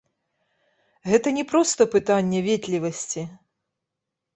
Гэта 1.11 1.27
не 1.37 1.45
проста 1.53 1.81
пытанне 1.95 2.39
ветлівасці. 2.51 3.21